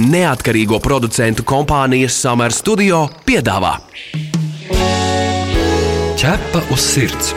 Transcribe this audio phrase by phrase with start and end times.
[0.00, 3.74] Neatkarīgo producentu kompānijas Summer Studio piedāvā
[6.16, 7.32] Ķepa uz sirds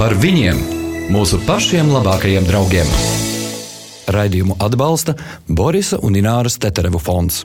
[0.00, 0.58] par viņiem,
[1.14, 2.90] mūsu pašiem labākajiem draugiem.
[4.10, 5.14] Raidījumu atbalsta
[5.46, 7.44] Borisa un Ināras Teterevu fonds.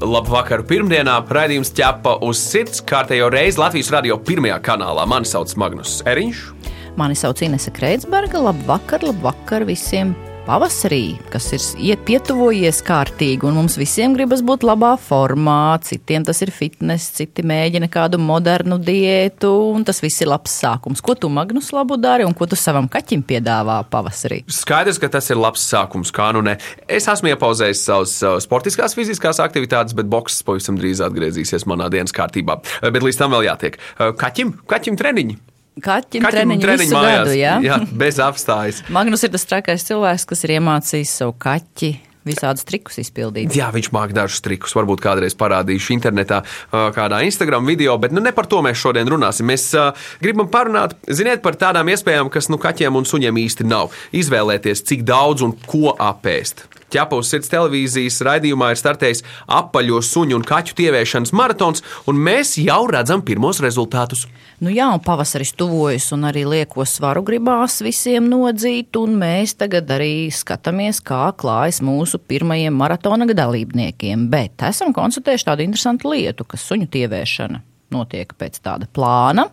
[0.00, 5.04] Labvakar, pirmdienā raidījums ķepa uz sirds kārtējo reizi Latvijas radio pirmajā kanālā.
[5.10, 6.59] Mani sauc Magnus Eriņš.
[7.00, 8.42] Mani sauc Inese Kreitsberga.
[8.50, 10.12] Labvakar, labvakar visiem!
[10.50, 15.76] pavasarī, kas ir pietuvojies kārtīgi, un mums visiem gribas būt labā formā.
[15.86, 21.02] Citiem tas ir fitness, citi mēģina kādu modernu diētu, un tas viss ir labs sākums.
[21.04, 24.40] Ko tu, Magnus, labu dari, un ko tu savam kaķim piedāvā pavasarī?
[24.50, 26.56] Skaidrs, ka tas ir labs sākums, kā nu ne.
[26.90, 32.58] Es esmu iepauzējis savas sportiskās fiziskās aktivitātes, bet boks pavisam drīz atgriezīsies manā dienas kārtībā.
[32.90, 33.78] Bet līdz tam vēl jātiek.
[34.18, 35.38] Kaķim, kaķim treniņi.
[35.84, 37.56] Kaķim, kaķim treniņu, treniņu mājās, gadu, jā?
[37.64, 38.84] jā, bez apstājas.
[38.96, 41.92] Magnus ir tas trakais cilvēks, kas ir iemācījis savu kaķi
[42.26, 43.54] visādus trikus izpildīt.
[43.56, 44.74] Jā, viņš māca dažus trikus.
[44.76, 49.48] Varbūt kādreiz parādīšu internetā, kādā Instagram video, bet nu, ne par to mēs šodien runāsim.
[49.50, 53.94] Mēs uh, gribam parunāt ziniet, par tādām iespējām, kas nu, kaķiem un suņiem īsti nav.
[54.16, 56.66] Izvēlēties, cik daudz un ko apēst.
[56.90, 59.24] Ķepavas sirds televīzijas raidījumā ir startējis
[59.60, 64.26] apaļo suņu un kaķu tieviešanas maratons, un mēs jau redzam pirmos rezultātus.
[64.60, 69.88] Nu jā, un pavasaris tuvojas, un arī lieko svaru gribās visiem nodzīt, un mēs tagad
[69.94, 74.28] arī skatāmies, kā klājas mūsu pirmajiem maratona dalībniekiem.
[74.32, 79.46] Bet esam konstatējuši tādu interesantu lietu, ka suņu tieviešana notiek pēc tāda plāna,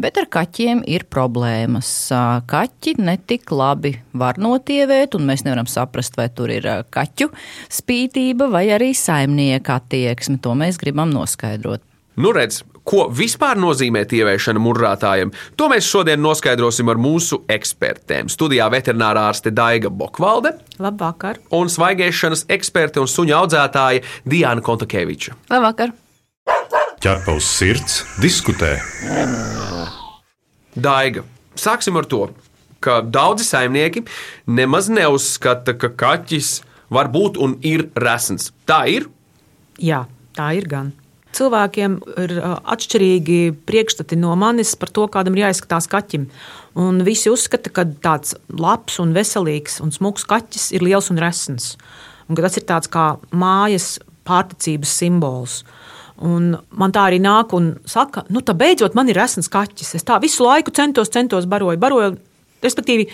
[0.00, 1.90] bet ar kaķiem ir problēmas.
[2.50, 7.30] Kaķi netik labi var notievēt, un mēs nevaram saprast, vai tur ir kaķu
[7.72, 10.40] spītība vai arī saimnieka attieksme.
[10.44, 11.84] To mēs gribam noskaidrot.
[12.14, 18.30] Nu, redz, ko vispār nozīmē tievēšana murrātājiem, to mēs šodien noskaidrosim ar mūsu ekspertēm.
[18.30, 20.54] Studijā veterinārā ārste Daiga Bokvalde.
[20.78, 21.42] Labvakar.
[21.58, 25.34] Un svaigēšanas eksperte un suņu audzētāja Diana Kontakeviča.
[25.50, 25.96] Labvakar
[27.04, 28.78] ķepa uz sirds, diskutē.
[30.72, 32.30] Daiga, sāksim ar to,
[32.80, 34.06] ka daudzi saimnieki
[34.48, 38.54] nemaz neuzskata, ka kaķis var būt un ir resns.
[38.64, 39.10] Tā ir?
[39.76, 40.94] Jā, tā ir gan.
[41.36, 43.38] Cilvēkiem ir atšķirīgi
[43.68, 46.28] priekšstati no manis par to, kādam ir jāizskatās kaķim.
[46.80, 51.74] Un visi uzskata, ka tāds labs, un veselīgs un smags kaķis ir liels un resns.
[52.30, 55.64] Un tas ir tāds kā mājas pārticības simbols.
[56.22, 59.96] Un man tā arī nāk un saka, nu, tā beidzot man ir esams kaķis.
[59.98, 62.14] Es tā visu laiku centos, centos, baroju, baroju.
[62.62, 63.08] Respektīvi,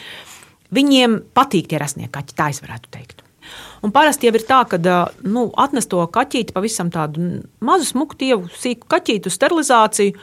[0.76, 3.24] viņiem patīk tie resnie kaķi, tā es varētu teikt.
[3.80, 4.78] Un parasti jau ir tā, ka
[5.24, 10.20] nu, atnes to kaķīti pavisam tādu mazu, smuku, tievu, sīku kaķītu sterilizāciju.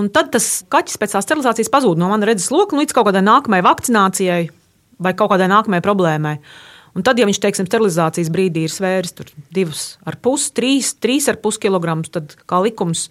[0.00, 3.24] Un tad tas kaķis pēc tā sterilizācijas pazūd no manas redzes loka līdz kaut kādai
[3.26, 4.42] nākamajai vakcinācijai
[5.02, 6.36] vai kaut kādai nākamajai problēmai.
[6.96, 12.58] Un tad, ja viņš, teiksim, sterilizācijas brīdī ir svērs 2,5, 3, 3,5 kg, tad kā
[12.64, 13.06] likums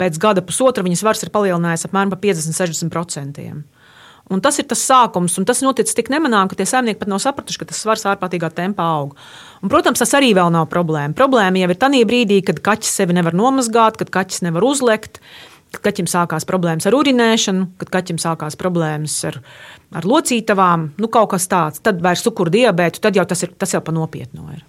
[0.00, 3.50] pēc gada pusotra viņas svars ir palielinājies apmēram par 50-60%.
[4.30, 7.18] Un tas ir tas sākums, un tas noticis tik nemanāmi, ka tie saimnieki pat nav
[7.24, 9.16] sapratuši, ka tas svars ārprātīgā tempā aug.
[9.58, 11.16] Un, protams, tas arī vēl nav problēma.
[11.18, 15.18] Problēma jau ir tajā brīdī, kad kaķis sevi nevar nomazgāt, kad kaķis nevar uzlekt,
[15.70, 19.40] kad kaķim sākās problēmas ar urinēšanu, kad kaķim sākās problēmas ar,
[19.94, 21.82] ar locītavām, nu kaut kas tāds.
[21.84, 24.48] Tad vairs cukuru diabētu, tad jau tas ir tas jau pa nopietnu.
[24.56, 24.66] Ir.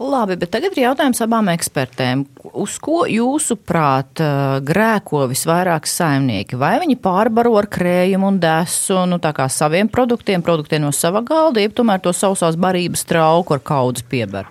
[0.00, 2.22] Labi, bet tagad ir jautājums abām ekspertēm.
[2.56, 4.22] Uz ko jūsuprāt
[4.64, 6.56] grēko visvairāk saimnieki?
[6.56, 11.20] Vai viņi pārbaro ar krējumu un desu, nu tā kā saviem produktiem, produktiem no sava
[11.20, 14.48] galda, jeb tomēr to sausās barības trauku ar kaudzes piebaru?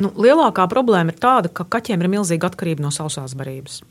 [0.00, 3.82] Nu, lielākā problēma ir tāda, ka kaķiem ir milzīga atkarība no sausās barības.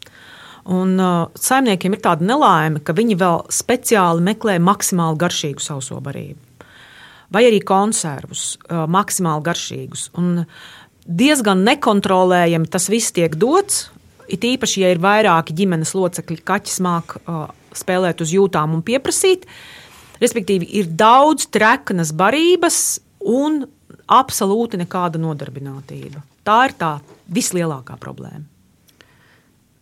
[0.70, 6.38] Un uh, saimniekiem ir tāda nelaime, ka viņi vēl speciāli meklē maksimāli garšīgu sauso barību.
[7.34, 10.10] Vai arī konservus, uh, maksimāli garšīgus.
[10.22, 10.44] Un
[11.06, 13.88] diezgan nekontrolējami tas viss tiek dots.
[14.30, 19.48] It īpaši, ja ir vairāki ģimenes locekļi, kaķis māk uh, spēlēt uz jūtām un pieprasīt.
[20.22, 23.64] Respektīvi, ir daudz treknas barības un
[24.10, 26.22] absolūti nekāda nodarbinātība.
[26.46, 26.92] Tā ir tā
[27.34, 28.46] vislielākā problēma.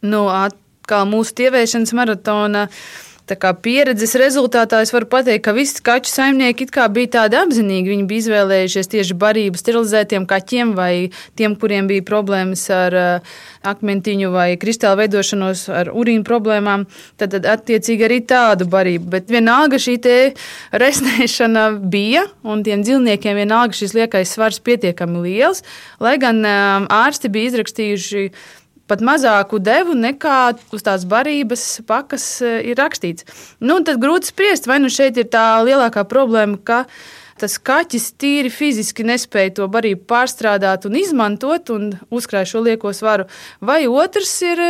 [0.08, 0.56] Nu, at
[0.88, 2.68] kā mūsu tieviešanas maratona.
[3.28, 7.90] Pieredzes rezultātā es varu pateikt, ka visi kaķu saimnieki bija tādi apzinīgi.
[7.92, 13.34] Viņi bija izvēlējušies tieši barību sterilizētiem kaķiem vai tiem, kuriem bija problēmas ar uh,
[13.68, 16.86] akmentiņu vai kristāla veidošanos, ar urīnu problēmām.
[17.20, 19.10] Tad, tad attiecīgi arī tādu barību.
[19.12, 19.98] Bet vienalga šī
[20.72, 25.66] resnēšana bija, un tiem dzīvniekiem vienalga šis liekais svars pietiekami liels,
[26.00, 28.24] lai gan um, ārsti bija izrakstījuši
[28.88, 30.40] pat mazāku devu nekā
[30.74, 33.28] uz tās barības pakas eh, ir rakstīts.
[33.60, 36.86] Nu, tad grūti spriest, vai nu šeit ir tā lielākā problēma, ka
[37.38, 43.28] tas kaķis tīri fiziski nespēja to barību pārstrādāt un izmantot un uzkrāj šo lieko svaru.
[43.62, 44.64] Vai otrs ir,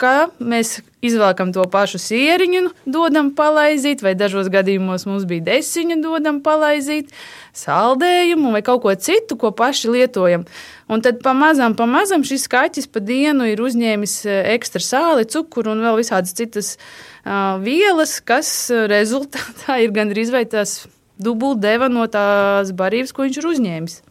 [0.00, 6.40] ka mēs izvelkam to pašu sieriņu, dodam palaizīt, vai dažos gadījumos mums bija desiņu, dodam
[6.44, 7.12] palaizīt,
[7.54, 10.46] saldējumu vai kaut ko citu, ko paši lietojam.
[10.90, 14.16] Un tad pamazām, pamazām šis kaķis pa dienu ir uzņēmis
[14.56, 18.50] ekstra sāli, cukuru un vēl visādas citas uh, vielas, kas
[18.90, 20.82] rezultātā ir gandrīz vai tas
[21.20, 24.02] dubult deva no tās barības, ko viņš ir uzņēmis.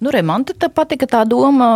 [0.00, 1.68] Nu, re, man te patika tā doma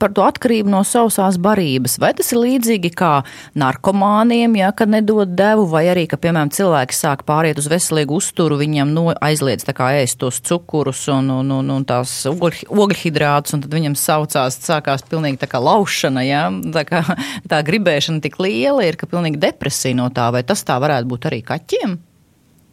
[0.00, 1.98] par to atkarību no sausās barības.
[2.02, 3.12] Vai tas ir līdzīgi kā
[3.58, 8.58] narkomāniem, ja, kad nedod devu, vai arī, ka, piemēram, cilvēki sāk pāriet uz veselīgu uzturu,
[8.60, 13.64] viņam no, aizliedz tā kā ēst tos cukurus un, un, un, un tās ogļhidrātus, un
[13.64, 17.04] tad viņam saucās, sākās pilnīgi tā kā laušana, ja, tā kā
[17.50, 21.30] tā gribēšana tik liela ir, ka pilnīgi depresija no tā, vai tas tā varētu būt
[21.30, 21.98] arī kaķiem?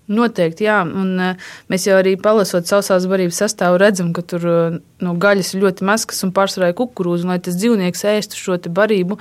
[0.07, 0.77] Noteikti, jā.
[0.87, 5.51] Un, uh, mēs jau arī palasot sausās barības sastāvu, redzam, ka tur uh, no gaļas
[5.51, 7.27] ir ļoti maskas un pārsvarā kukurūza.
[7.27, 9.19] Un, lai tas dzīvnieks ēstu šo barību,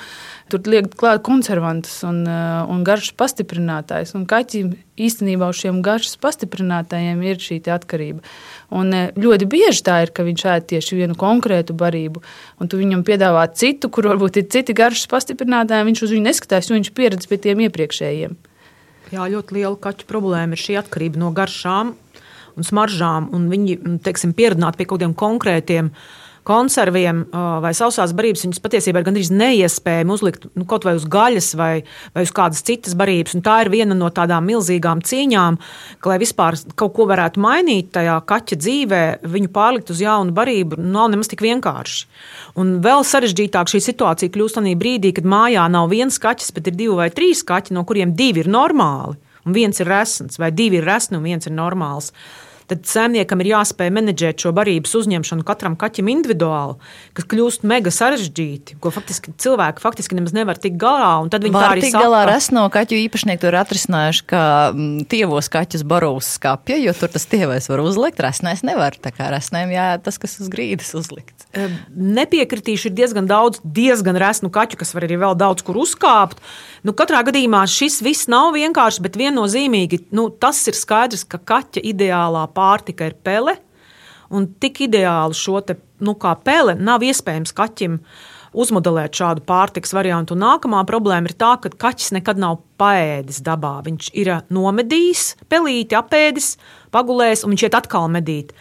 [0.52, 4.14] tur liek klāt konservantus un, uh, un garšas pastiprinātājs.
[4.14, 8.22] Un kaķim īstenībā uz šiem garšas pastiprinātājiem ir šī atkarība.
[8.70, 12.22] Un ļoti bieži tā ir, ka viņš ēd tieši vienu konkrētu barību,
[12.62, 16.70] un tu viņam piedāvā citu, kur varbūt ir citi garšas pastiprinātāji, viņš uz viņu neskatās,
[16.70, 18.38] jo viņš pieredz pie tiem iepriekšējiem.
[19.14, 21.92] Jā, ļoti liela kaķu problēma ir šī atkarība no garšām
[22.56, 23.28] un smaržām.
[23.36, 25.92] Un viņi teiksim, pieradināti pie kaut kādiem konkrētiem
[26.46, 27.24] konserviem
[27.62, 31.72] vai sausās barības, viņas patiesībā ir gandrīz neiespējami uzlikt nu, kaut vai uz gaļas vai,
[32.14, 33.34] vai uz kādas citas barības.
[33.36, 35.58] Un tā ir viena no tādām milzīgām cīņām,
[36.00, 39.02] ka, lai vispār kaut ko varētu mainīt tajā kaķa dzīvē,
[39.36, 42.06] viņu pārlikt uz jaunu barību, nav nemaz tik vienkārši.
[42.62, 46.78] Un vēl sarežģītāk šī situācija kļūst tajā brīdī, kad mājā nav viens kaķis, bet ir
[46.78, 49.18] divi vai trīs kaķi, no kuriem divi ir normāli.
[49.46, 52.10] Un viens ir resns, vai divi ir resni, un viens ir normāls
[52.70, 56.76] tad saimniekam ir jāspēj menedžēt šo barības uzņemšanu katram kaķim individuāli,
[57.16, 61.12] kas kļūst mega sarežģīti, ko faktiski cilvēki faktiski nemaz nevar tikt galā.
[61.32, 64.42] Tad viņi Var tikt galā ar esno kaķu īpašnieki to ir atrisinājuši, ka
[65.12, 68.98] tievos kaķus baro uz skapja, jo tur tas tievais var uzlikt, resnais nevar.
[69.00, 71.46] Tā kā resnēm jāiet tas, kas uz grīdas uzlikts.
[71.96, 76.42] Nepiekritīšu, ir diezgan daudz diezgan resnu kaķu, kas var arī vēl daudz kur uzkāpt.
[76.86, 81.82] Nu, katrā gadījumā šis viss nav vienkārši, bet viennozīmīgi nu, tas ir skaidrs, ka kaķa
[81.92, 83.58] ideālā pārtika ir pele.
[84.34, 88.00] Un tik ideāli šo te, nu, kā pele nav iespējams kaķim
[88.56, 90.34] uzmodelēt šādu pārtiks variantu.
[90.34, 93.76] Un nākamā problēma ir tā, ka kaķis nekad nav paēdis dabā.
[93.86, 96.56] Viņš ir nomedījis, pelīti apēdis,
[96.94, 98.54] pagulējis un viņš iet atkal medīt.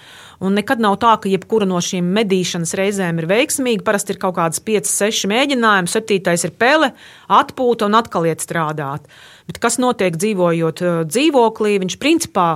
[0.43, 3.85] Un nekad nav tā, ka jebkura no šīm medīšanas reizēm ir veiksmīga.
[3.87, 6.35] Parasti ir kaut kādas 5, 6 mēģinājumi, 7.
[6.35, 6.91] ir pele,
[7.31, 9.07] atpūta un atkal iet strādāt.
[9.47, 11.77] Bet kas notiek dzīvojot uh, dzīvoklī?
[11.85, 12.49] Viņš principā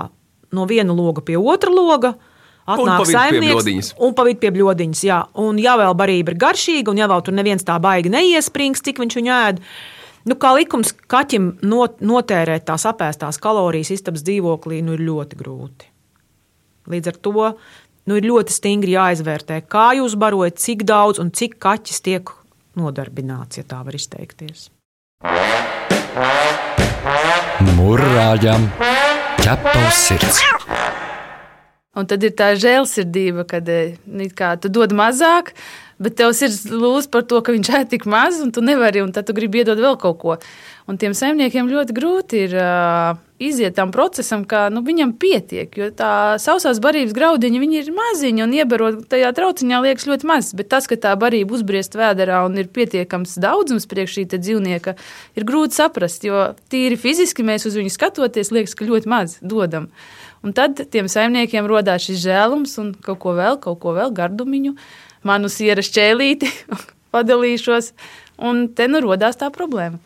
[0.56, 2.16] no viena loga pie otra loga.
[2.70, 5.00] Atnāk saimnieks un pavīt pie bļodiņas.
[5.08, 5.24] Jā.
[5.42, 9.02] Un ja vēl barība ir garšīga, un ja vēl tur neviens tā baigi neiesprings, cik
[9.02, 9.64] viņš viņu ēd,
[10.28, 15.88] Nu, kā likums kaķim not, notērēt tās apēstās kalorijas istabas dzīvoklī, nu, ir ļoti grūti.
[16.92, 21.58] Līdz ar to nu, ir ļoti stingri jāizvērtē, kā jūs barojat, cik daudz un cik
[21.64, 22.34] kaķis tiek
[22.80, 24.70] nodarbināts, ja tā var izteikties.
[27.80, 28.70] Mūrāģam
[29.50, 30.44] ķepa uz sirds.
[31.98, 33.96] Un tad ir tā žēlsirdība, kad eh,
[34.38, 35.56] kā, tu dod mazāk,
[35.98, 39.10] bet tev ir lūdzu par to, ka viņš ēd tik maz, un tu nevari, un
[39.16, 40.36] tad tu gribi iedot vēl kaut ko.
[40.90, 45.74] Un tiem saimniekiem ļoti grūti ir uh, iziet tam procesam, ka nu, viņam pietiek.
[45.78, 50.54] Jo tā sausās barības graudiņa ir maziņa un iebarot tajā trauciņā liekas ļoti maz.
[50.58, 54.96] Bet tas, ka tā barība uzbriest vēderā un ir pietiekams daudzums priekš šī dzīvnieka,
[55.38, 56.26] ir grūti saprast.
[56.26, 59.90] Jo tīri fiziski mēs uz viņu skatoties, liekas, ka ļoti maz dodam.
[60.46, 64.76] Un tad tiem saimniekiem radās šis žēlums un kaut ko vēl, kaut ko vēl gardumiņu,
[65.28, 66.52] manu sieras ķēlīti
[67.16, 67.92] padalīšos.
[68.40, 70.00] Un te nu radās tā problēma.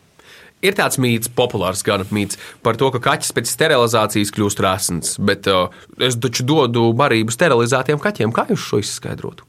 [0.64, 5.50] Ir tāds mīts, populārs gan mīts par to, ka kaķis pēc sterilizācijas kļūst rēsns, bet
[5.52, 8.32] uh, es taču dodu barību sterilizētiem kaķiem.
[8.34, 9.44] Kā jūs šo izskaidrotu?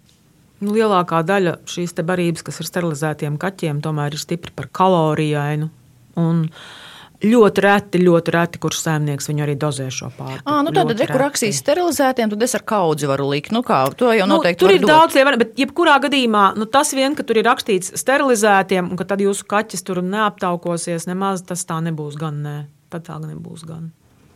[0.64, 5.70] Nu, lielākā daļa šīs barības, kas ir sterilizētiem kaķiem, tomēr ir stipri par kalorijainu.
[6.18, 6.83] Un, uh,
[7.24, 10.44] Ļoti reti, ļoti reti, kurš saimnieks viņu arī dozē šo pārtiku.
[10.44, 13.52] Ah, nu tad, tad kur raksīs sterilizētiem, tad es ar kaudzi varu likt.
[13.54, 14.60] Nu kā, to jau nu, noteikti.
[14.60, 14.92] Nu, tur ir dot.
[14.92, 19.08] daudz lietu, bet jebkurā gadījumā nu, tas vien, ka tur ir rakstīts sterilizētiem, un ka
[19.08, 22.42] tad jūsu kaķis tur neaptaukosies nemaz, tas tā nebūs gan.
[22.44, 22.56] Nē.
[22.92, 23.92] Tad tā nebūs gan.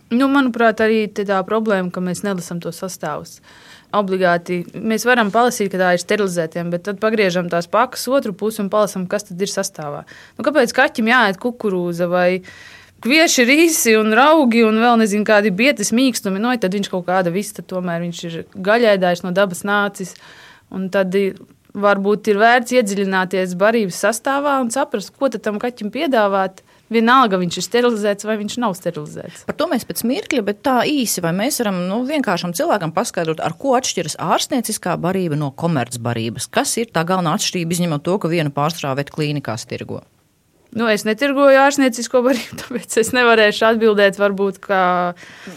[0.09, 3.43] Nu, manuprāt, arī tā problēma, ka mēs nelasām to sastāvus.
[3.97, 8.63] Obligāti mēs varam palasīt, ka tā ir sterilizētiem, bet tad pagriežam tās pakas otru pusi
[8.65, 10.03] un palasām, kas tad ir sastāvā.
[10.37, 12.29] Nu, kāpēc kaķim jāiet kukurūza vai
[13.05, 16.41] kvieši, rīsi un augi un vēl nezinu kādi bietas mīkstumi?
[16.41, 20.17] No, nu, tad viņš kaut kāda vista, tomēr ir gaļaidājs no dabas nācis.
[20.75, 21.15] Un tad
[21.79, 26.65] varbūt ir vērts iedziļināties barības sastāvā un saprast, ko tam kaķim piedāvāt.
[26.89, 29.43] Vienalga, viņš ir sterilizēts vai viņš nav sterilizēts.
[29.45, 33.43] Par to mēs pēc mirkļa, bet tā īsi, vai mēs varam nu, vienkāršam cilvēkam paskaidrot,
[33.45, 36.49] ar ko atšķiras ārstnieciskā barība no komercbarības.
[36.49, 40.01] Kas ir tā galvenā atšķirība, izņemot to, ka vienu pārstrāvēt klīnikās tirgo?
[40.77, 44.81] Nu, es netirgoju ārstniecisko barību, tāpēc es nevarēšu atbildēt, varbūt, kā.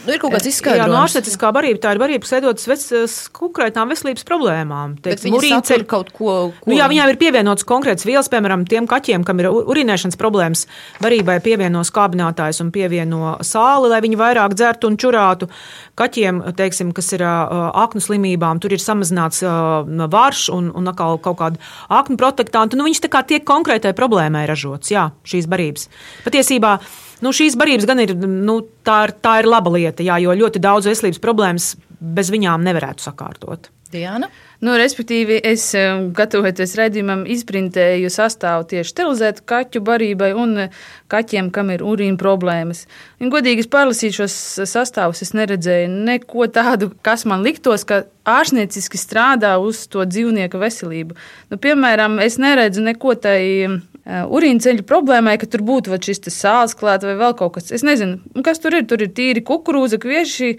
[0.05, 0.85] Nu, ir kaut kāds izskaidrojums.
[0.85, 4.95] Jā, no ārstnieciskā barība tā ir barība, kas veidotas konkrētām veselības problēmām.
[5.03, 5.35] Teiksim,
[5.67, 6.35] ceļ kaut ko.
[6.55, 6.71] ko...
[6.71, 10.63] Nu, jā, viņām ir pievienotas konkrētas vielas, piemēram, tiem kaķiem, kam ir urinēšanas problēmas.
[11.03, 15.51] Barībai pievieno skābinātājs un pievieno sāli, lai viņi vairāk dzertu un čurātu.
[15.99, 21.61] Kaķiem, teiksim, kas ir aknu slimībām, tur ir samazināts varš un, un atkal kaut kāda
[21.91, 22.79] aknu protektantu.
[22.79, 24.93] Nu, viņš tā kā tiek konkrētai problēmai ražots.
[24.93, 25.89] Jā, šīs barības.
[26.25, 26.77] Patiesībā
[27.25, 30.63] nu, šīs barības gan ir, nu, tā ir, tā ir laba lieta, jā, jo ļoti
[30.63, 33.69] daudz veselības problēmas bez viņām nevarētu sakārtot.
[33.91, 34.29] Diana?
[34.61, 35.71] Nu, respektīvi, es
[36.17, 40.67] gatavojoties redzējumam, izprintēju sastāvu tieši sterilizētu kaķu barībai un
[41.11, 42.83] kaķiem, kam ir urīna problēmas.
[43.17, 44.35] Un, godīgi pārlasīt šos
[44.69, 51.17] sastāvus, es neredzēju neko tādu, kas man liktos, ka ārstnieciski strādā uz to dzīvnieku veselību.
[51.49, 57.05] Nu, piemēram, es neredzu neko tādu urīna ceļu problēmai, ka tur būtu šis sāls klāts
[57.05, 57.71] vai vēl kaut kas.
[57.73, 58.85] Es nezinu, kas tur ir.
[58.89, 60.55] Tur ir tīri kukurūza, kvieši,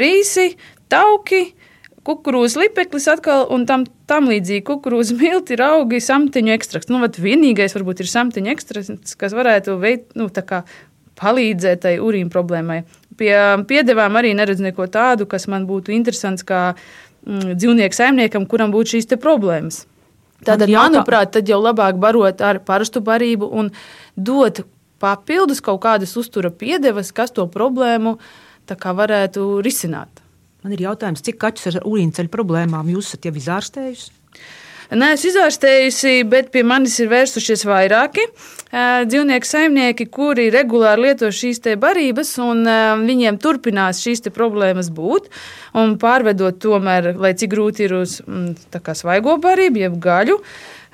[0.00, 0.54] rīsi,
[0.92, 1.46] tauki.
[2.04, 6.90] Kukurūzas lipeklis atkal un tam, tam līdzīgi kukurūzas milti, augi, samteņu ekstrakts.
[6.92, 10.28] Nu, vienīgais varbūt ir samteņu ekstrakts, kas varētu veikt, nu,
[11.20, 12.82] palīdzēt tai urīna problēmai.
[13.18, 13.32] Pie
[13.70, 18.96] piedevām arī neredzu neko tādu, kas man būtu interesants kā mm, dzīvnieku saimniekam, kuram būtu
[18.96, 19.84] šīs problēmas.
[20.44, 23.70] Tātad, manuprāt, tad jau labāk barot ar parastu barību un
[24.16, 24.64] dot
[25.00, 28.18] papildus kaut kādas uztura piedevas, kas to problēmu
[28.68, 30.23] varētu risināt.
[30.64, 34.12] Man ir jautājums, cik kaķus ar urīnceļu problēmām jūs esat jau izārstējuši?
[34.94, 38.24] Nē, es izārstējusi, bet pie manis ir vērsušies vairāki
[39.08, 42.64] dzīvnieku saimnieki, kuri regulāri lieto šīs barības, un
[43.04, 45.28] viņiem turpinās šīs problēmas būt.
[46.00, 48.18] Pārvedot tomēr, lai cik grūti ir uz
[48.72, 50.38] kā, svaigo barību, jeb gaļu,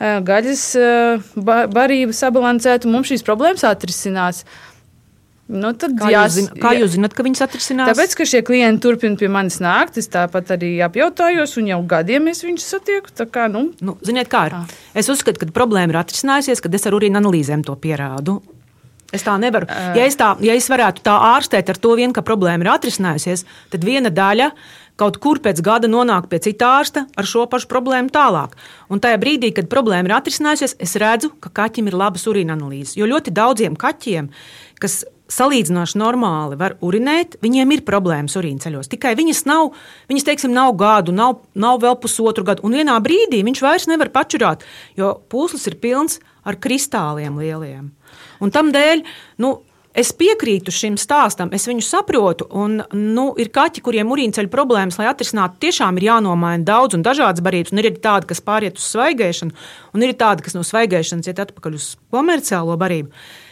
[0.00, 0.64] gaļas
[1.78, 4.44] barību sabalansēt, un mums šīs problēmas atrisinās.
[5.50, 7.90] Nu, kā, jās, jūs zin, kā jūs zināt, ka viņas atrisinās?
[7.90, 12.30] Tāpēc, ka šie klienti turpina pie manis nākt, es tāpat arī apjautājos, un jau gadiem
[12.30, 13.10] es viņus satieku.
[13.34, 13.66] Kā, nu.
[13.82, 14.56] Nu, ziniet, kā ir?
[14.94, 18.38] Es uzskatu, ka problēma ir atrisinājusies, kad es ar urīna analīzēm to pierādu.
[19.10, 19.66] Es tā nevaru.
[19.96, 23.42] Ja es, tā, ja es varētu tā ārstēt ar to vien, ka problēma ir atrisinājusies,
[23.72, 24.52] tad viena daļa
[25.00, 28.54] kaut kur pēc gada nonāk pie cita ārsta ar šo pašu problēmu tālāk.
[28.92, 32.98] Un tajā brīdī, kad problēma ir atrisinājusies, es redzu, ka kaķim ir labas urīna analīzes.
[33.00, 34.30] Jo ļoti daudziem kaķiem,
[34.78, 38.90] kas salīdzinoši normāli var urinēt, viņiem ir problēmas urīna ceļos.
[38.90, 39.72] Tikai viņas nav,
[40.10, 44.12] viņas, teiksim, nav gadu, nav, nav vēl pusotru gadu, un vienā brīdī viņš vairs nevar
[44.14, 44.66] pačurāt,
[44.98, 47.90] jo pūslis ir pilns ar kristāliem lieliem.
[48.40, 49.04] Un tam dēļ,
[49.44, 49.58] nu,
[49.90, 52.46] Es piekrītu šim stāstam, es viņu saprotu.
[52.54, 57.42] Un, nu, ir kaķi, kuriem urīnceļa problēmas, lai atrisinātu, tiešām ir jānomaina daudz un dažādas
[57.42, 57.74] barības.
[57.74, 61.78] Un ir tādi, kas pāriet uz svaigēšanu, un ir tādi, kas no svaigēšanas iet atpakaļ
[61.80, 63.10] uz komerciālo barību.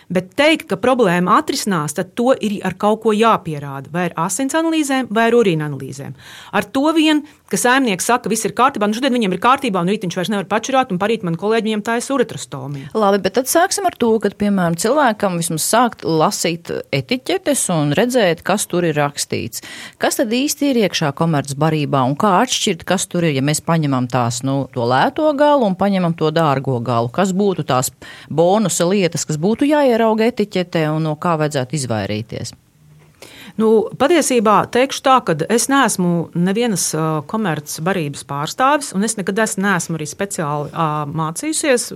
[0.08, 3.92] Bet teikt, ka problēma atrisinās, tad to ir ar kaut ko jāpierāda.
[3.92, 6.14] Vai ar asins analīzēm, vai ar urīna analīzēm.
[6.56, 7.20] Ar to vien,
[7.50, 10.18] ka saimnieks saka, ka viss ir kārtībā, nu šodien viņam ir kārtībā, un rīt viņš
[10.18, 12.92] vairs nevar pačurāt, un parīt man kolēģi viņam tā ir uretrostomija.
[12.94, 18.44] Labi, bet tad sāksim ar to, ka, piemēram, cilvēkam vismaz sākt lasīt etiķetes un redzēt,
[18.46, 19.64] kas tur ir rakstīts.
[19.98, 24.08] Kas tad īsti ir iekšā komercbarībā un kā atšķirt, kas tur ir, ja mēs paņemam
[24.12, 27.10] tās, nu, to lēto galu un paņemam to dārgo galu?
[27.12, 27.90] Kas būtu tās
[28.30, 29.88] bonusa lietas, kas būtu jāiet?
[29.98, 32.54] jārauga etiķetē un no kā vajadzētu izvairīties?
[33.58, 36.92] Nu, patiesībā teikšu tā, ka es neesmu nevienas
[37.26, 40.70] komercbarības pārstāvis, un es nekad es neesmu arī speciāli
[41.18, 41.88] mācījusies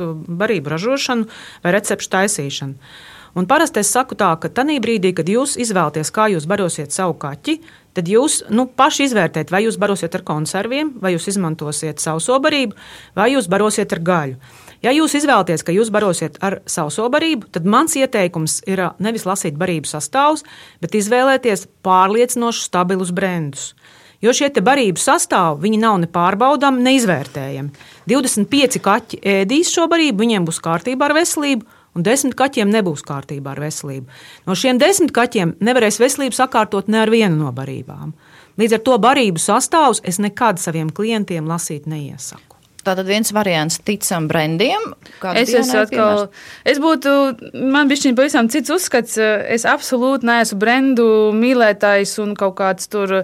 [0.43, 1.29] barību ražošanu
[1.63, 2.93] vai recepšu taisīšanu.
[3.39, 7.15] Un parasti es saku tā, ka tajā brīdī, kad jūs izvēlaties, kā jūs barosiet savu
[7.23, 7.55] kaķi,
[7.97, 12.77] tad jūs nu, paši izvērtējat, vai jūs barosiet ar konserviem, vai jūs izmantosiet sauso barību,
[13.17, 14.37] vai jūs barosiet ar gaļu.
[14.83, 19.55] Ja jūs izvēlaties, ka jūs barosiet ar sauso barību, tad mans ieteikums ir nevis lasīt
[19.59, 20.43] barību sastāvus,
[20.83, 23.73] bet izvēlēties pārliecinošus, stabilus brendus.
[24.23, 27.71] Jo šie barību sastāvi nav ne pārbaudāmi, ne izvērtējami.
[28.11, 33.55] 25 kaķi ēdīs šo barību, viņiem būs kārtība ar veselību, un desmit kaķiem nebūs kārtībā
[33.55, 34.07] ar veselību.
[34.47, 38.15] No šiem desmit kaķiem nevarēs veselību sakārtot ne ar vienu no barībām.
[38.59, 42.52] Līdz ar to barību sastāvus es nekad saviem klientiem lasīt neiesaku.
[42.83, 44.93] Tātad viens variants ticam brendiem.
[45.39, 46.27] Es esmu atkal,
[46.67, 47.13] es būtu,
[47.73, 49.19] man bija šķiet pavisam cits uzskats.
[49.19, 51.09] Es absolūti neesmu brendu
[51.39, 53.23] mīlētājs un kaut kāds tur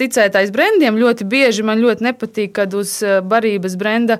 [0.00, 0.98] ticētājs brendiem.
[0.98, 2.98] Ļoti bieži man ļoti nepatīk, kad uz
[3.30, 4.18] barības brenda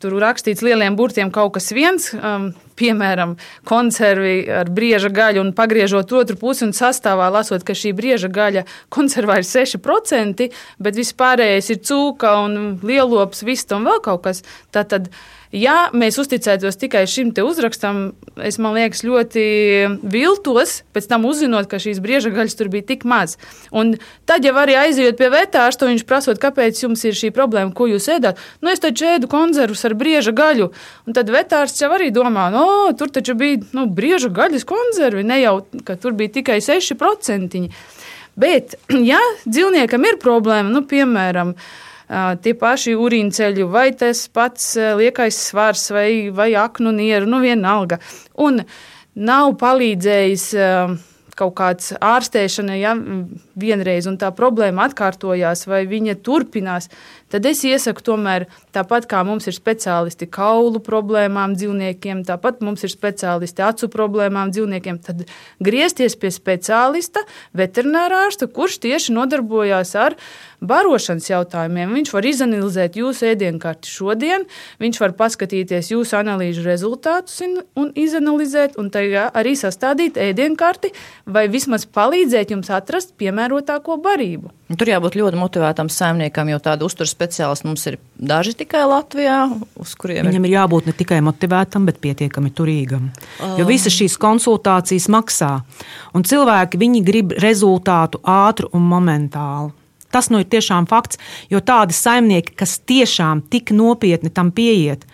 [0.00, 2.46] Tur rakstīts lieliem burtiem kaut kas viens, um,
[2.80, 3.36] piemēram,
[3.68, 8.66] konservi ar brieža gaļu, un pagriežot otru pusi un sastāvā lasot, ka šī brieža gaļa
[8.92, 10.48] konservā ir 6%,
[10.80, 12.56] bet viss pārējais ir cūka un
[12.86, 14.42] lielops, vista un vēl kaut kas.
[14.74, 15.10] Tātad,
[15.50, 19.42] Ja mēs uzticētos tikai šim uzrakstam, es liekas, ļoti
[20.06, 23.34] viltos, pēc tam uzzinot, ka šīs brieža gaļas tur bija tik maz.
[23.74, 23.96] Un
[24.30, 28.06] tad jau arī aizjūt pie vetārsta, viņš prasot, kāpēc jums ir šī problēma, ko jūs
[28.14, 28.38] ēdat.
[28.62, 30.70] Nu, es taču ēdu konservus ar brieža gaļu.
[31.10, 35.40] Un tad vetārsts jau arī domā, no, tur taču bija nu, brieža gaļas konservi, ne
[35.42, 35.54] jau,
[35.86, 37.62] ka tur bija tikai 6%.
[38.40, 38.76] Bet,
[39.12, 41.54] ja dzīvniekam ir problēma, nu, piemēram,
[42.42, 48.00] tie paši urīnceļi, vai tas pats liekais svars, vai, vai aknu nieru, nu vienalga.
[48.42, 48.64] Un
[49.14, 50.50] nav palīdzējis
[51.40, 52.94] kaut kāds ārstēšana, ja
[53.60, 56.90] vienreiz tā problēma atkārtojās, vai viņa turpinās,
[57.30, 62.92] tad es iesaku tomēr, tāpat kā mums ir speciālisti kaulu problēmām dzīvniekiem, tāpat mums ir
[62.92, 65.24] speciālisti acu problēmām dzīvniekiem, tad
[65.62, 67.24] griezties pie speciālista,
[67.56, 70.18] veterinārā ārsta, kurš tieši nodarbojās ar
[70.60, 71.94] barošanas jautājumiem.
[71.96, 74.44] Viņš var izanalizēt jūsu ēdienkarti šodien,
[74.82, 80.92] viņš var paskatīties jūsu analīžu rezultātus un izanalizēt, un arī sastādīt ēdienkarti,
[81.26, 84.52] vai vismaz palīdzēt jums atrast piemērotāko barību.
[84.70, 89.42] Tur jābūt ļoti motivētam saimniekam, jo tādu uzturu speciālistu mums ir daži tikai Latvijā.
[89.76, 93.10] Viņam ir jābūt ne tikai motivētam, bet pietiekami turīgam.
[93.40, 93.58] Um.
[93.60, 95.58] Jo visas šīs konsultācijas maksā,
[96.16, 99.74] un cilvēki grib rezultātu ātru un momentālu.
[100.10, 101.20] Tas nu ir tiešām fakts,
[101.52, 105.06] jo tādi saimnieki, kas tiešām tik nopietni tam pieiet,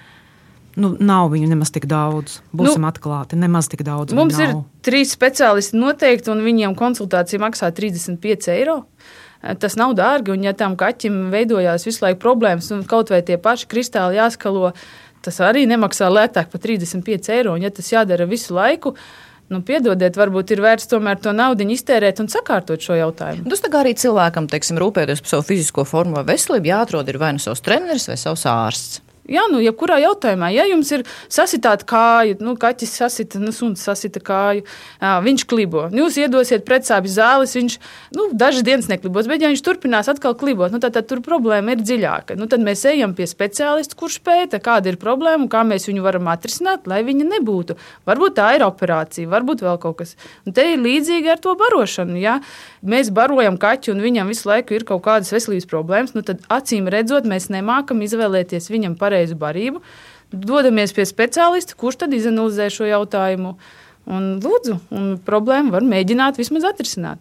[0.76, 2.42] Nu, nav viņu nemaz tik daudz.
[2.52, 4.12] Būsim nu, atklāti, nemaz tik daudz.
[4.16, 4.50] Mums ir
[4.84, 8.82] trīs speciālisti noteikti, un viņiem konsultācija maksā 35 eiro.
[9.60, 13.38] Tas nav dārgi, un ja tam kaķim veidojās visu laiku problēmas, un kaut vai tie
[13.42, 14.72] paši kristāli jāskalo,
[15.22, 17.54] tas arī nemaksā lētāk par 35 eiro.
[17.56, 18.96] Un, ja tas jādara visu laiku,
[19.46, 23.46] Nu, piedodiet, varbūt ir vērts tomēr to naudu iztērēt un sakārtot šo jautājumu.
[23.46, 27.36] Tas tā kā arī cilvēkam, teiksim, rūpēties par savu fizisko formu vai veselību, jāatrod vai
[27.36, 29.05] nu savs treneris vai savs ārsts.
[29.26, 34.20] Jā, nu, jebkurā jautājumā, ja jums ir sasitāta kāja, nu, kaķis sasita, nu, suns sasita
[34.22, 34.62] kāju,
[35.00, 35.86] jā, viņš klibo.
[35.90, 37.78] Jūs iedosiet pretsāpju zāles, viņš
[38.14, 41.74] nu, dažas dienas neklibos, bet ja viņš turpinās atkal klibot, nu, tad, tad tur problēma
[41.74, 42.36] ir dziļāka.
[42.38, 46.06] Nu, tad mēs ejam pie speciālista, kurš pēta, kāda ir problēma un kā mēs viņu
[46.06, 47.74] varam atrisināt, lai viņa nebūtu.
[48.06, 50.14] Varbūt tā ir operācija, varbūt vēl kaut kas.
[50.46, 52.14] Un te ir līdzīgi ar to barošanu.
[52.22, 52.38] Ja
[52.86, 56.86] mēs barojam kaķu un viņam visu laiku ir kaut kādas veselības problēmas, nu, tad acīm
[56.92, 59.80] redzot, mēs nemākam izvēlēties viņam pareizi pareizu barību,
[60.32, 63.56] dodamies pie speciālista, kurš tad izanalizē šo jautājumu.
[64.06, 67.18] Un, lūdzu, un problēmu var mēģināt vismaz atrisināt.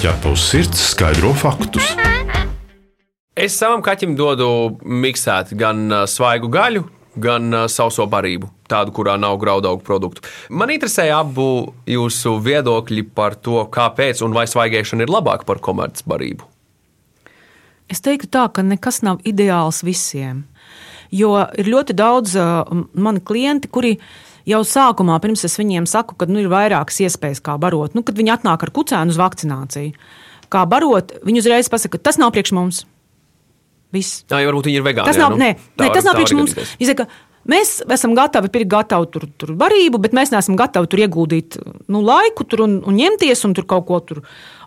[0.00, 1.92] Ķerpaus sirds skaidro faktus.
[3.34, 4.48] Es savam kaķim dodu
[4.82, 10.26] miksēt gan svaigu gaļu, gan sauso barību, tādu, kurā nav graudaugu produktu.
[10.50, 16.53] Man interesē abu jūsu viedokļi par to, kāpēc un vai svaigēšana ir labāka par komercbarību.
[17.92, 20.44] Es teiktu tā, ka nekas nav ideāls visiem.
[21.14, 22.64] Jo ir ļoti daudz uh,
[22.96, 23.98] mani klienti, kuri
[24.48, 28.16] jau sākumā, pirms es viņiem saku, ka nu, ir vairākas iespējas, kā barot, nu, kad
[28.18, 29.92] viņi atnāk ar kucēnu uz vakcināciju.
[30.52, 32.82] Kā barot, viņi uzreiz pasaka, tas nav priekš mums.
[33.94, 34.24] Viss.
[34.26, 35.06] Jā, varbūt viņi ir vegāni.
[35.06, 35.52] Tas nav, jā, nu, nē,
[35.84, 36.58] nē, tas nav priekš mums.
[36.80, 37.08] Viņi saka,
[37.44, 41.58] Mēs esam gatavi pirkt gatavu tur, tur barību, bet mēs neesam gatavi tur ieguldīt
[41.92, 44.22] nu, laiku tur un, un ņemties un tur kaut ko tur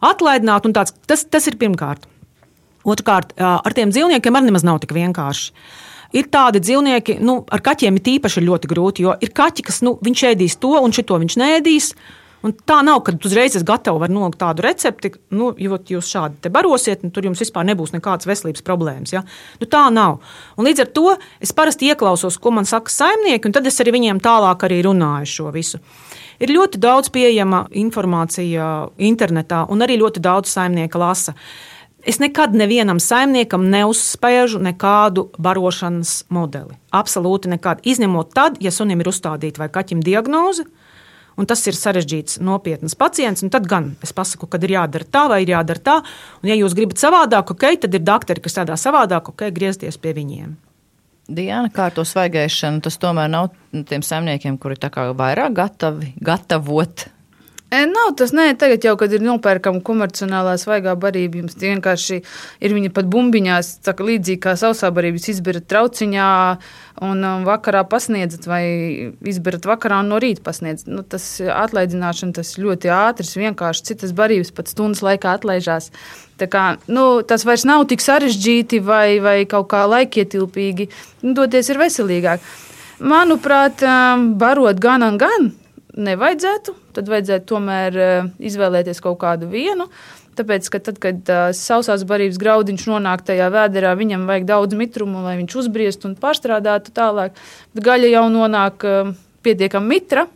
[0.06, 0.70] atlaidināt.
[0.78, 2.06] Tas, tas ir pirmkārt.
[2.88, 5.52] Otrkārt, ar tiem dzīvniekiem arī nemaz nav tik vienkārši.
[6.16, 9.98] Ir tādi dzīvnieki, nu, ar kaķiem ir īpaši ļoti grūti, jo ir kaķi, kas nu,
[10.00, 11.92] viņš ēdīs to un šito viņš nēdīs.
[12.46, 16.52] Un tā nav, ka uzreiz es gatavu var nolikt tādu recepti, nu, jo jūs šādi
[16.54, 19.16] barosiet, un tur jums vispār nebūs nekādas veselības problēmas.
[19.16, 19.24] Ja?
[19.60, 20.20] Nu, tā nav.
[20.56, 23.96] Un līdz ar to es parasti ieklausos, ko man saka saimnieki, un tad es arī
[23.98, 25.82] viņiem tālāk arī runāju šo visu.
[26.38, 28.70] Ir ļoti daudz pieejama informācija
[29.02, 31.34] internetā, un arī ļoti daudz saimnieka lasa.
[32.08, 36.78] Es nekad nevienam saimniekam neuzspēžu nekādu barošanas modeli.
[36.96, 37.82] Absolūti nekad.
[37.84, 40.64] Izņemot tad, ja sunim ir uzstādīta vai kaķim diagnoze,
[41.36, 45.42] un tas ir sarežģīts, nopietns pacients, tad gan es pasaku, ka ir jādara tā vai
[45.44, 45.98] ir jādara tā.
[46.40, 50.16] Un, ja jūs gribat savādāk, ok, tad ir doktori, kas strādā savādāk, ok, griezties pie
[50.16, 50.56] viņiem.
[51.28, 57.10] Diana, kā ar to svaigēšanu, tas tomēr nav tiem saimniekiem, kuri kā vairāk gatavi gatavot
[57.68, 62.22] E, nav tas, nē, tagad jau, kad ir nopērkama komercionālā svaigā barība, jums vienkārši
[62.64, 66.30] ir viņa pat bumbiņās, tā kā līdzīgi kā sausā barība, jūs izberat trauciņā
[67.10, 68.62] un um, vakarā pasniedzat vai
[69.20, 70.88] izberat vakarā un no rīta pasniedzat.
[70.88, 75.92] Nu, tas atlaidzināšana, tas ļoti ātrs, vienkārši citas barības pat stundas laikā atlaižās.
[76.40, 80.88] Tā kā, nu, tas vairs nav tik sarežģīti vai, vai kaut kā laikietilpīgi,
[81.28, 82.52] nu, doties ir veselīgāk.
[83.04, 85.52] Manuprāt, um, barot gan un gan
[85.98, 86.76] nevajadzētu.
[86.96, 89.90] Tad vajadzētu tomēr eh, izvēlēties kaut kādu vienu.
[90.38, 95.24] Tāpēc, ka tad, kad uh, sausās barības graudiņš nonāk tajā vēderā, viņam vajag daudz mitrumu,
[95.26, 97.34] lai viņš uzbriestu un pārstrādātu tālāk.
[97.74, 99.10] Bet gaļa jau nonāk uh,
[99.42, 100.28] pietiekami mitra,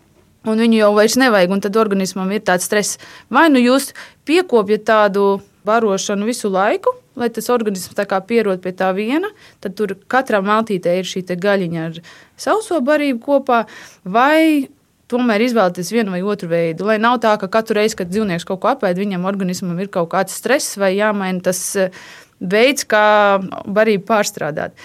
[0.49, 2.97] un viņu jau vairs nevajag, tad organismam ir tāds stress.
[3.29, 3.91] Vai nu jūs
[4.25, 5.27] piekopjat tādu
[5.69, 7.93] barošanu visu laiku, lai tas organisms
[8.27, 9.29] pierod pie tā viena,
[9.61, 12.01] tad tur katrā maltītē ir šī gaļiņa ar
[12.37, 13.65] sauso barību kopā,
[14.03, 14.69] vai
[15.11, 16.87] tomēr izvēlēties vienu vai otru veidu.
[16.89, 20.11] Lai nav tā, ka katru reizi, kad dzīvnieks kaut ko apēd, viņam organismam ir kaut
[20.13, 22.03] kāds stress vai jāmaina tas eh,
[22.39, 24.77] veids, kā barību pārstrādāt.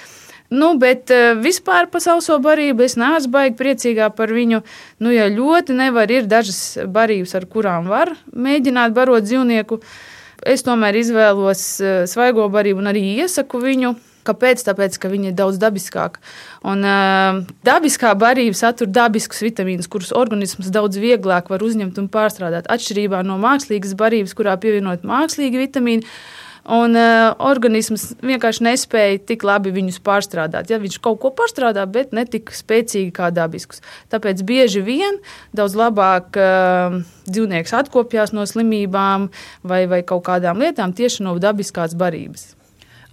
[0.50, 4.62] Nu, bet eh, vispār par sauso barību es neesmu baigi priecīgā par viņu.
[5.02, 9.80] Nu, ja ļoti nevar, ir dažas barības, ar kurām var mēģināt barot dzīvnieku.
[10.46, 14.64] Es tomēr izvēlos eh, svaigo barību un arī iesaku viņu Kāpēc?
[14.66, 16.22] Tāpēc, ka viņi ir daudz dabiskāki.
[16.66, 22.70] Un, uh, dabiskā barība satur dabiskus vitamīnus, kurus organisms daudz vieglāk var uzņemt un pārstrādāt.
[22.72, 26.18] Atšķirībā no mākslīgas barības, kurā pievienot mākslīgi vitamīni.
[26.66, 30.72] Un uh, organisms vienkārši nespēja tik labi viņus pārstrādāt.
[30.72, 33.84] Ja, viņš kaut ko pārstrādā, bet ne tik spēcīgi kā dabiskus.
[34.10, 35.20] Tāpēc bieži vien
[35.54, 36.98] daudz labāk uh,
[37.30, 39.30] dzīvnieks atkopjas no slimībām
[39.62, 42.56] vai, vai kaut kādām lietām tieši no dabiskās barības.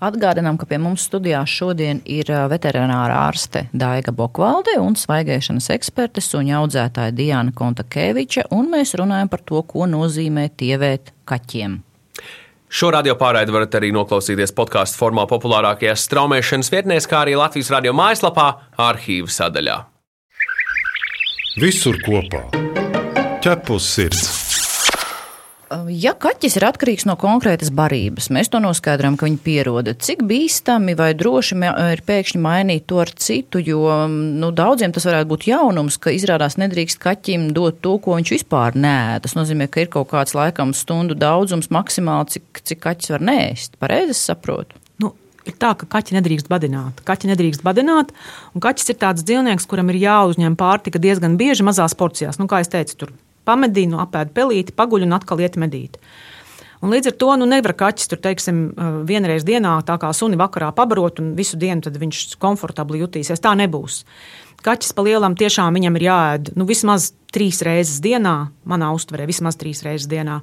[0.04, 6.58] Atgādinām, ka pie mums studijā šodien ir veterinārā ārste Daiga Bokvalde un svaigēšanas eksperte suņa
[6.60, 11.80] audzētāja Diana Kontakēviča, un mēs runājam par to, ko nozīmē tievēt kaķiem.
[12.74, 17.96] Šo radio pārraidi varat arī noklausīties podkāstu formā populārākajās straumēšanas vietnēs, kā arī Latvijas radio
[17.96, 18.48] mājaslapā,
[18.90, 19.78] arhīvu sadaļā.
[21.64, 22.50] Visur kopā-
[23.46, 24.43] ķepus sirds!
[25.94, 29.94] Ja kaķis ir atkarīgs no konkrētas barības, mēs to noskaidrojam, ka viņi pieroda.
[29.96, 31.58] Cik bīstami vai droši
[31.94, 36.60] ir pēkšņi mainīt to ar citu, jo nu, daudziem tas varētu būt jaunums, ka izrādās
[36.62, 39.24] nedrīkst kaķim dot to, ko viņš vispār nē.
[39.24, 43.80] Tas nozīmē, ka ir kaut kāds laikam stundu daudzums maksimāli, cik, cik kaķis var nēst.
[43.82, 44.78] Pareizi saprotu.
[45.02, 45.16] Nu,
[45.48, 47.02] ir tā, ka kaķi nedrīkst badināt.
[47.08, 48.14] Kaķi nedrīkst badināt,
[48.54, 52.42] un kaķis ir tāds dzīvnieks, kuram ir jāuzņem pārtika diezgan bieži mazās porcijās.
[52.42, 53.16] Nu, kā jau teicu, tur
[53.48, 56.00] pamedīnu, apēd pelīti, paguļ un atkal iet medīt.
[56.84, 58.64] Un līdz ar to nu, nevar kaķis tur, teiksim,
[59.08, 63.40] vienreiz dienā, tā kā suni vakarā pabarot, un visu dienu viņš komfortabli jutīsies.
[63.40, 64.02] Tā nebūs.
[64.64, 68.36] Kaķis pa lielam tiešām viņam ir jāēd nu, vismaz trīs reizes dienā,
[68.68, 70.42] manā uztverē, vismaz trīs reizes dienā.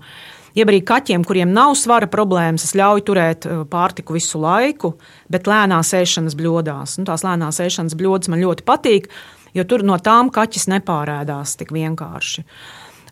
[0.57, 4.97] Jeb arī kaķiem, kuriem nav svara problēmas, es ļauju turēt pārtiku visu laiku,
[5.31, 6.97] bet lēnās ēšanas bļodās.
[6.99, 9.11] Nu, tās lēnās ēšanas bļodas man ļoti patīk,
[9.55, 12.49] jo tur no tām kaķis nepārēdās tik vienkārši.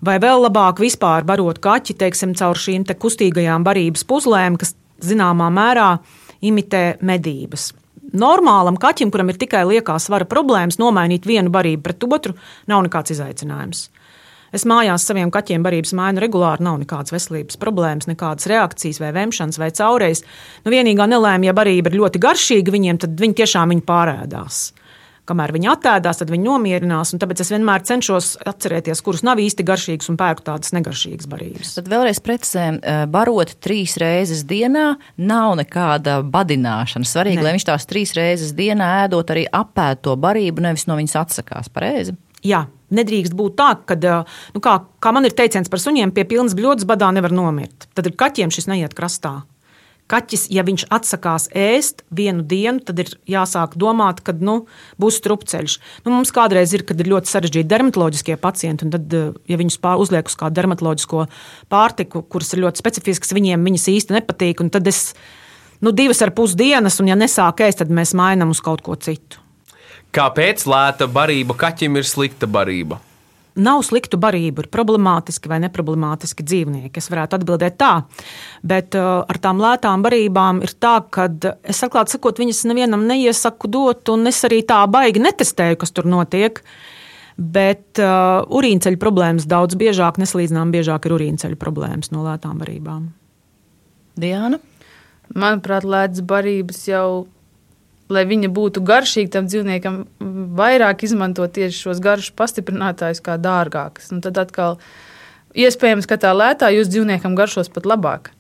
[0.05, 5.51] Vai vēl labāk vispār barot kaķi teiksim, caur šīm te kustīgajām barības puzlēm, kas zināmā
[5.55, 5.91] mērā
[6.45, 7.73] imitē medības.
[8.19, 12.37] Normālam kaķim, kuram ir tikai liekā svara problēmas, nomainīt vienu barību pret otru,
[12.71, 13.89] nav nekāds izaicinājums.
[14.55, 19.61] Es mājās saviem kaķiem barības mainu regulāri, nav nekādas veselības problēmas, nekādas reakcijas, vai vēmšanas,
[19.61, 20.25] vai caurējas.
[20.65, 24.63] Nu, vienīgā nelēma, ja barība ir ļoti garšīga viņiem, tad viņi tiešām viņu pārēdās
[25.29, 27.15] kamēr viņi attēdās, tad viņi nomierinās.
[27.21, 31.75] Tāpēc es vienmēr cenšos atcerēties, kuras nav īsti garšīgas un pērku tādas negaršīgas barības.
[31.79, 37.09] Tad vēlreiz precizējam, eh, barot trīs reizes dienā nav nekāda badināšana.
[37.09, 37.49] Svarīgi, ne.
[37.49, 41.71] lai viņš tās trīs reizes dienā ēdot arī apēd to barību, nevis no viņas atsakās.
[41.73, 42.17] Pareizi?
[42.47, 46.25] Jā, nedrīkst būt tā, ka, eh, nu kā, kā man ir teiciens par suņiem, pie
[46.25, 47.89] pilnas bļodas badā nevar nomirt.
[47.95, 49.43] Tad ir kaķiem šis neiet krastā.
[50.09, 54.63] Kaķis, ja viņš atsakās ēst vienu dienu, tad ir jāsāk domāt, ka nu,
[55.01, 55.75] būs strupceļš.
[56.07, 59.77] Nu, mums kādreiz ir, kad ir ļoti sarežģīti dermatoloģiskie pacienti, un tad, eh, ja viņus
[59.79, 61.27] uzliek uz kādu dermatoloģisko
[61.69, 64.65] pārtiku, kuras ir ļoti specifiskas, viņiem viņas īsti nepatīk.
[64.73, 65.13] Tad es
[65.81, 68.97] nu, divas ar pus dienas, un ja nesāk ēst, tad mēs mainām uz kaut ko
[68.97, 69.45] citu.
[70.13, 72.99] Kāpēc lēta barība kaķim ir slikta barība?
[73.61, 76.95] Nav sliktu barību, ir problemātiski vai neproblemātiski dzīvnieki.
[77.01, 77.93] Es varētu atbildēt tā,
[78.67, 81.29] bet uh, ar tām lētām barībām ir tā, ka
[81.63, 86.09] es atklāti sakot, viņas nevienam neiesaku dot, un es arī tā baigi netestēju, kas tur
[86.11, 86.63] notiek.
[87.39, 93.05] Bet uh, urīnceļa problēmas daudz biežāk, neslīdzinām biežāk ir urīnceļa problēmas no lētām barībām.
[94.19, 94.59] Diana?
[95.39, 97.09] Manuprāt, lētas barības jau
[98.13, 100.01] lai viņa būtu garšīga, tam dzīvniekam
[100.59, 104.11] vairāk izmantot tieši šos garšu pastiprinātājus kā dārgākus.
[104.25, 104.79] Tad atkal
[105.59, 108.33] iespējams, ka tā lētā jūs dzīvniekam garšos pat labāk.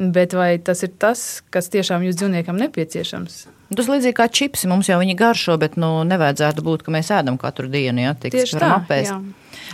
[0.00, 3.42] Bet vai tas ir tas, kas tiešām jūsu dzīvniekam nepieciešams?
[3.76, 7.36] Tas līdzīgi kā čipsi, mums jau viņi garšo, bet nu, nevajadzētu būt, ka mēs ēdam
[7.38, 8.06] katru dienu.
[8.06, 9.12] Ja, Tieši tā, apēst.
[9.12, 9.20] jā.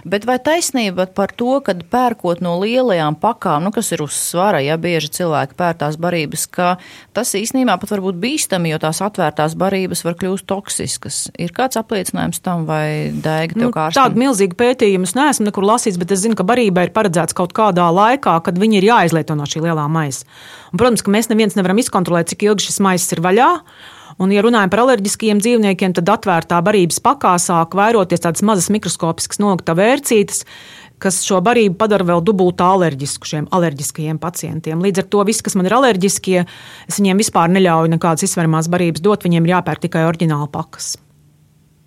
[0.05, 4.61] Bet vai taisnība par to, ka pērkot no lielajām pakām, nu, kas ir uz svara,
[4.65, 6.75] ja bieži cilvēki pērk tās barības, ka
[7.17, 11.21] tas īstenībā pat var būt bīstami, jo tās atvērtās barības var kļūt toksiskas.
[11.41, 15.67] Ir kāds apliecinājums tam vai dēga tev Nu, kā tādu milzīgu pētījumu es neesmu nekur
[15.67, 19.39] lasījis, bet es zinu, ka barībai ir paredzēts kaut kādā laikā, kad viņi ir jāizlieto
[19.39, 20.27] no šī lielā maisa.
[20.73, 23.51] Un, protams, ka mēs neviens nevaram izkontrolēt, cik ilgi šis maisis ir vaļā.
[24.17, 29.43] Un, ja runājam par alerģiskiem dzīvniekiem, tad atvērtā barības pakā sāk vairoties tādas mazas mikroskopiskas
[29.43, 30.45] nokta vērcītes,
[31.03, 34.81] kas šo barību padara vēl dubultā alerģisku šiem alerģiskajiem pacientiem.
[34.81, 36.47] Līdz ar to viss, kas man ir alerģiskie,
[36.89, 40.95] es viņiem vispār neļauju nekādas izsveramās barības dot, viņiem ir jāpērk tikai oriģināla pakas.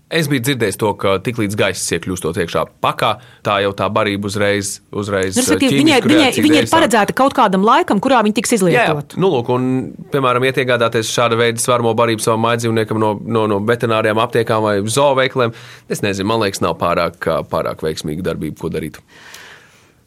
[0.09, 3.11] Es biju dzirdējis to, ka tiklīdz gaisa iekļūstot iekšā pakā,
[3.45, 7.35] tā jau tā barība uzreiz, uzreiz Nu, respektīvi, ķīmisku Viņai, viņai, viņai ir paredzēta kaut
[7.37, 8.95] kādam laikam, kurā viņi tiks Jā, jā.
[9.21, 9.67] Nu, lūk, un,
[10.09, 14.73] piemēram, iet iegādāties šāda veida svarmo barību savam mājdzīvniekam no, no, no veterinārijām aptiekām vai
[14.81, 15.53] zooveikliem,
[15.93, 18.97] es nezinu, man liekas, nav pārāk, pārāk veiksmīga darbība, ko darīt.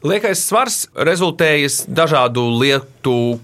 [0.02, 3.38] Liekais svars rezultējas dažādu lietu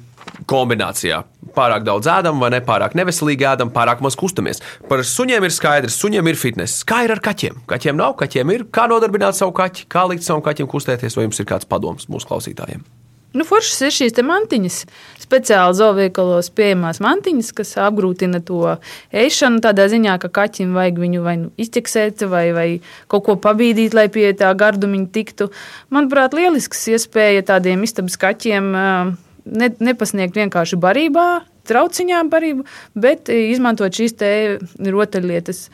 [0.48, 1.22] kombinācijā.
[1.56, 4.62] Pārāk daudz ēdam, vai ne pārāk neveselīgi ēdam, pārāk maz kustamies.
[4.90, 6.84] Par suņiem ir skaidrs, suņiem ir fitness.
[6.88, 7.64] Kā ir ar kaķiem?
[7.70, 8.68] Kaķiem nav, kaķiem ir.
[8.74, 12.30] Kā nodarbināt savu kaķi, kā likt savam kaķim kustēties, vai jums ir kāds padoms mūsu
[12.30, 12.87] klausītājiem?
[13.37, 14.76] Nu, foršas ir šīs mantiņas,
[15.20, 18.78] speciāli zoveikalos pieejamās mantiņas, kas apgrūtina to
[19.12, 19.61] ēšanu.
[19.64, 22.66] Tādā ziņā, ka kaķim vajag viņu vai nu izķeksēt, vai, vai
[23.12, 25.50] kaut ko pabīdīt, lai pie tā gardumiņa tiktu.
[25.92, 28.72] Manuprāt, lielisks iespēja tādiem istabas kaķiem
[29.48, 31.28] ne, nepasniegt vienkārši barībā,
[31.68, 32.66] trauciņā barību,
[32.98, 34.32] bet izmantot šīs te
[34.78, 35.68] rotaļlietas.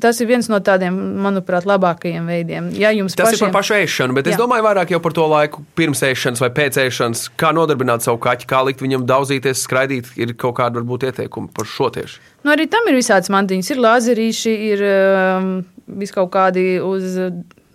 [0.00, 2.68] Tas ir viens no tādiem, manuprāt, labākajiem veidiem.
[2.78, 3.34] Ja Tas pašiem...
[3.34, 4.36] ir par pašu ēšanu, bet Jā.
[4.36, 8.46] es domāju vairāk par to laiku pirms ēšanas vai pēc ēšanas, kā nodarbināt savu kaķi,
[8.46, 10.12] kā likt viņam daudzīties, skraidīt.
[10.14, 12.22] Ir kaut kādi varbūt ieteikumi par šo tieši.
[12.46, 13.72] Nu, arī tam ir visādas mantiņas.
[13.74, 15.50] Ir lāzerīši, ir um,
[15.98, 17.18] vis kaut kādi uz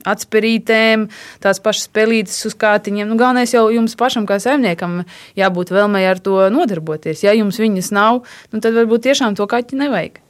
[0.09, 1.07] atspērītēm,
[1.43, 3.09] tās pašas pelītes uz kātiņiem.
[3.09, 5.03] Nu, galvenais jau jums pašam, kā saimniekam,
[5.39, 7.25] jābūt vēlmei ar to nodarboties.
[7.25, 10.21] Ja jums viņas nav, nu, tad varbūt tiešām to kaķi nevajag.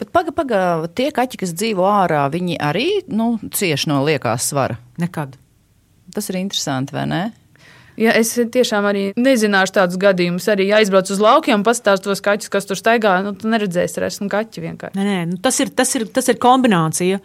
[0.00, 4.78] Bet pagaidi, pagaidi, tie kaķi, kas dzīvo ārā, viņi arī nu, cieši no liekās svara.
[5.00, 5.36] Nekad.
[6.14, 7.22] Tas ir interesanti, vai ne?
[8.00, 12.52] Ja es tiešām arī nezināšu tādus gadījumus, arī ja aizbraucu uz laukiem pastāstīšu tos kaķus,
[12.52, 14.96] kas tur staigā, nu, tu neredzēsi, esmu kaķi vienkārši.
[14.96, 17.20] Nē, nē, nu, tas, ir, tas, ir, tas ir kombinācija.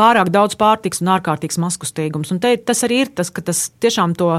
[0.00, 2.30] Pārāk daudz pārtiks un ārkārtīgs maskustīgums.
[2.32, 4.30] Un te, tas arī ir tas, ka tas tiešām to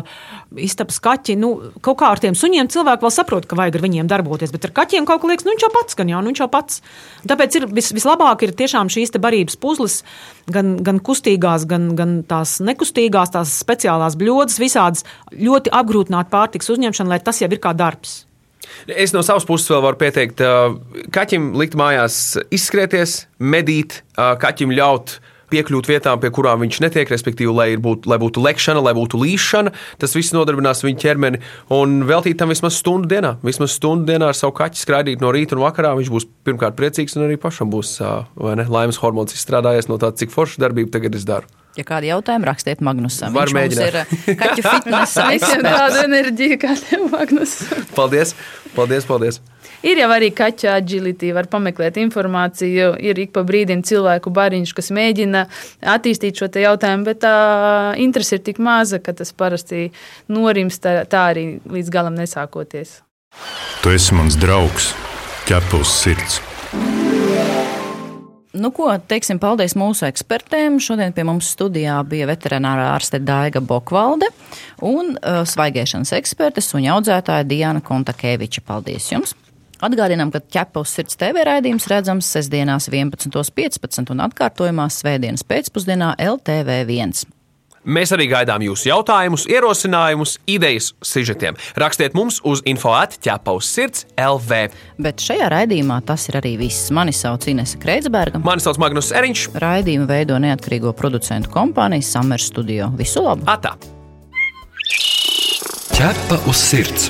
[0.58, 1.52] istabas kaķi, nu,
[1.86, 4.74] kaut kā ar tiem suņiem cilvēki vēl saprot, ka vajag ar viņiem darboties, bet ar
[4.80, 6.82] kaķiem kaut kā liekas, nu viņš jau pats, gan jau, nu viņš jau pats.
[7.30, 10.02] Tāpēc ir vis, vislabāk ir tiešām šīs te barības puzles,
[10.50, 15.06] gan, gan kustīgās, gan, gan tās nekustīgās, tās speciālās bļodas, visādas
[15.38, 18.24] ļoti apgrūtināt pārtiks uzņemšanu, lai tas jau ir kā darbs.
[18.89, 20.41] Es no savas puses vēl varu pieteikt,
[21.13, 25.19] kaķim likt mājās izskrieties, medīt, kaķim ļaut
[25.51, 29.73] piekļūt vietām, pie kurām viņš netiek, respektīvi, lai, būt, lai būtu lekšana, lai būtu līšana.
[30.01, 31.41] Tas viss nodarbinās viņa ķermeni
[31.75, 33.35] un veltīt tam vismaz stundu dienā.
[33.45, 35.93] Vismaz stundu dienā ar savu kaķi skraidīt no rīta un vakarā.
[35.99, 40.33] Viņš būs pirmkārt priecīgs un arī pašam būs ne, laimes hormons izstrādājies no tā, cik
[40.33, 41.49] forša darbība tagad es daru.
[41.79, 43.31] Ja kādi jautājumi, rakstiet Magnusam.
[43.31, 44.11] Var Viņš mēģināt.
[44.27, 47.55] ir kaķu fitnesa Visiem tāda enerģija, kā tev, Magnus.
[47.95, 48.35] Paldies!
[48.75, 49.07] Paldies!
[49.07, 49.39] paldies.
[49.82, 52.94] Ir jau arī kaķu agility, var pameklēt informāciju.
[53.02, 55.48] Ir ik pa brīdim cilvēku bariņš, kas mēģina
[55.96, 57.36] attīstīt šo te jautājumu, bet tā
[58.02, 59.89] interese ir tik maza, ka tas parasti
[60.30, 63.00] norimst tā, tā arī līdz galam nesākoties.
[63.82, 64.91] Tu esi mans draugs,
[65.50, 66.41] ķepus sirds.
[68.52, 70.76] Nu, ko teiksim, paldies mūsu ekspertēm.
[70.84, 74.28] Šodien pie mums studijā bija veterinārā ārste Daiga Bokvalde
[74.84, 78.62] un uh, svaigēšanas eksperte suņa audzētāja Diana Kontakeviča.
[78.67, 79.34] Paldies jums!
[79.82, 87.24] Atgādinām, ka ķepa uz sirds TV raidījums redzams sestdienās 11.15 un atkārtojumā svētdienas pēcpusdienā LTV1.
[87.82, 91.56] Mēs arī gaidām jūsu jautājumus, ierosinājumus, idejas, sižetiem.
[91.82, 94.67] Rakstiet mums uz info-ķepa uz sirds LV.
[95.02, 96.91] Bet šajā raidījumā tas ir arī viss.
[96.94, 98.44] Mani sauc Inese Kreitsberga.
[98.46, 99.48] Mani sauc Magnus Eriņš.
[99.65, 102.91] Raidījumu veido neatkarīgo producentu kompānija Summer Studio.
[103.02, 103.50] Visu labu!
[103.50, 103.74] Atā!
[105.98, 107.10] Ķepa uz sirds.